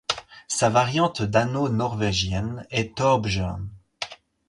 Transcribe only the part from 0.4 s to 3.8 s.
Sa variante dano-norvégienne est Thorbjørn.